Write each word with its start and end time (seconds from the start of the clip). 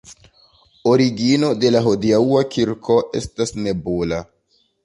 Origino 0.93 1.51
de 1.65 1.71
la 1.75 1.83
hodiaŭa 1.89 2.43
kirko 2.57 2.99
estas 3.23 3.55
nebula. 3.63 4.25